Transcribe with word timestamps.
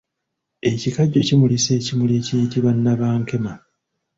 Ekikajjo 0.71 1.19
kimulisa 1.27 1.69
ekimuli 1.79 2.13
ekiyitibwa 2.19 2.71
nabankema. 2.83 3.53